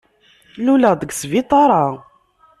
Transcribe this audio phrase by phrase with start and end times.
[0.65, 1.85] Luleɣ-d deg sbiṭaṛ-a.